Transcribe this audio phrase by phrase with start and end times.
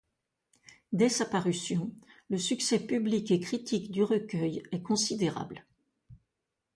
[0.93, 1.93] Dès sa parution,
[2.31, 5.63] le succès public et critique du recueil est considérable.